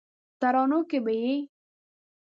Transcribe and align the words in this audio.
ترانو 0.39 0.79
کې 0.89 0.99
به 1.05 1.13
یې 1.21 1.35